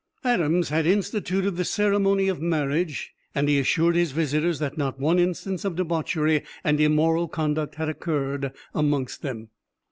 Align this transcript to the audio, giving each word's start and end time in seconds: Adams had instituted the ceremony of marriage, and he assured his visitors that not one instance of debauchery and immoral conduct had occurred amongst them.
Adams 0.23 0.69
had 0.69 0.87
instituted 0.87 1.51
the 1.57 1.63
ceremony 1.63 2.27
of 2.27 2.41
marriage, 2.41 3.13
and 3.35 3.47
he 3.47 3.59
assured 3.59 3.95
his 3.95 4.13
visitors 4.13 4.57
that 4.57 4.75
not 4.75 4.99
one 4.99 5.19
instance 5.19 5.63
of 5.63 5.75
debauchery 5.75 6.41
and 6.63 6.81
immoral 6.81 7.27
conduct 7.27 7.75
had 7.75 7.87
occurred 7.87 8.51
amongst 8.73 9.21
them. 9.21 9.49